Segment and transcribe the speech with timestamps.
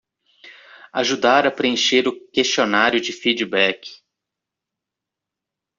[0.91, 3.87] Ajudar a preencher o questionário de feedback